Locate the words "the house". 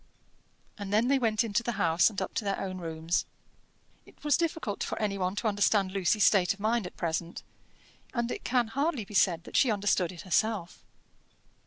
1.61-2.09